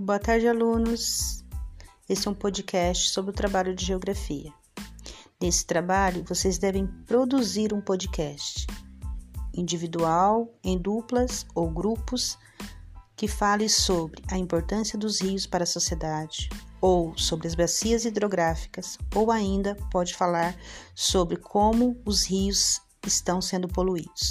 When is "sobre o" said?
3.10-3.34